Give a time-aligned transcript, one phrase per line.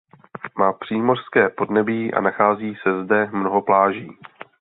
[0.59, 4.11] Má přímořské podnebí a nachází se zde mnoho pláží.